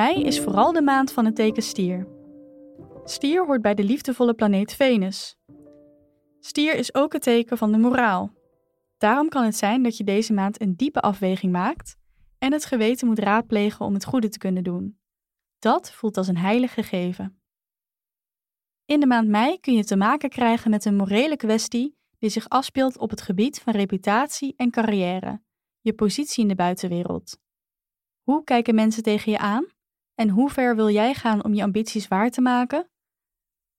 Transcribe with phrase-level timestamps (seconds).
[0.00, 2.08] Mei is vooral de maand van het teken stier.
[3.04, 5.36] Stier hoort bij de liefdevolle planeet Venus.
[6.38, 8.32] Stier is ook het teken van de moraal.
[8.98, 11.96] Daarom kan het zijn dat je deze maand een diepe afweging maakt
[12.38, 14.98] en het geweten moet raadplegen om het goede te kunnen doen.
[15.58, 17.42] Dat voelt als een heilig gegeven.
[18.84, 22.48] In de maand mei kun je te maken krijgen met een morele kwestie die zich
[22.48, 25.42] afspeelt op het gebied van reputatie en carrière,
[25.80, 27.38] je positie in de buitenwereld.
[28.22, 29.78] Hoe kijken mensen tegen je aan
[30.20, 32.90] en hoe ver wil jij gaan om je ambities waar te maken?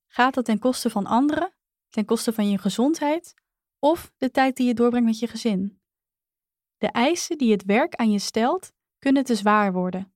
[0.07, 1.53] Gaat dat ten koste van anderen,
[1.89, 3.33] ten koste van je gezondheid
[3.79, 5.81] of de tijd die je doorbrengt met je gezin?
[6.77, 10.13] De eisen die het werk aan je stelt, kunnen te zwaar worden.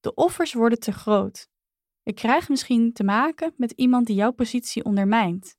[0.00, 1.48] De offers worden te groot.
[2.02, 5.56] Je krijgt misschien te maken met iemand die jouw positie ondermijnt.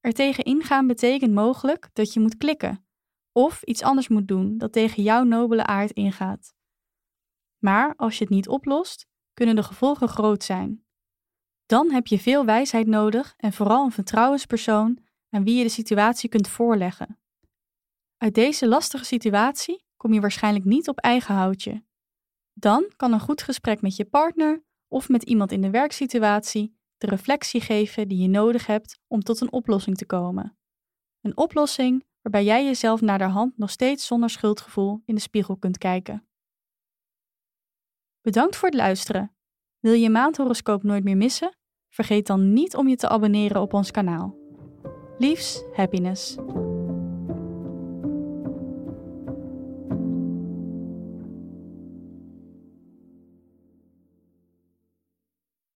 [0.00, 2.86] Er tegen ingaan betekent mogelijk dat je moet klikken
[3.32, 6.58] of iets anders moet doen dat tegen jouw nobele aard ingaat.
[7.60, 10.84] Maar als je het niet oplost, kunnen de gevolgen groot zijn.
[11.66, 14.98] Dan heb je veel wijsheid nodig en vooral een vertrouwenspersoon
[15.30, 17.18] aan wie je de situatie kunt voorleggen.
[18.16, 21.84] Uit deze lastige situatie kom je waarschijnlijk niet op eigen houtje.
[22.52, 27.06] Dan kan een goed gesprek met je partner of met iemand in de werksituatie de
[27.06, 30.58] reflectie geven die je nodig hebt om tot een oplossing te komen.
[31.20, 35.56] Een oplossing waarbij jij jezelf naar de hand nog steeds zonder schuldgevoel in de spiegel
[35.56, 36.29] kunt kijken.
[38.22, 39.34] Bedankt voor het luisteren.
[39.78, 41.56] Wil je maandhoroscoop nooit meer missen?
[41.88, 44.36] Vergeet dan niet om je te abonneren op ons kanaal.
[45.18, 46.36] Liefs, happiness.